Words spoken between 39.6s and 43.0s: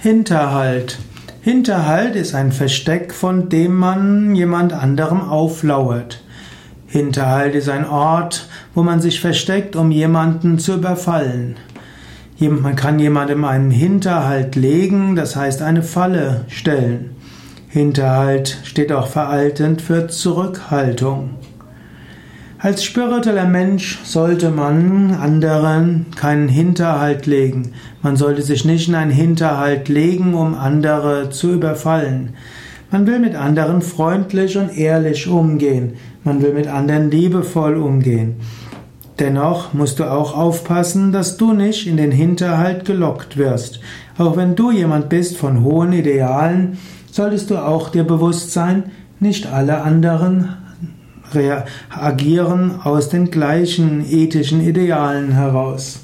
musst du auch aufpassen, dass du nicht in den Hinterhalt